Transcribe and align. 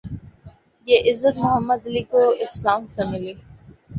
یہ 0.87 0.97
عزت 1.09 1.35
Muhammad 1.37 1.81
Ali 1.87 2.03
کو 2.11 2.21
اسلام 2.45 2.81
سے 2.93 3.01
ملی 3.11 3.33